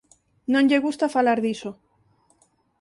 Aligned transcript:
Non 0.51 0.67
lle 0.69 0.83
gusta 0.85 1.13
falar 1.15 1.39
diso. 1.45 1.71